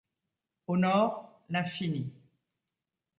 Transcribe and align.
Au 0.65 0.77
nord, 0.77 1.43
l’infini. 1.49 2.11